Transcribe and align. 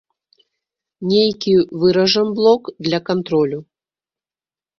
Нейкі 1.09 1.53
выражам 1.83 2.27
блок 2.41 2.63
для 2.87 2.99
кантролю. 3.11 3.59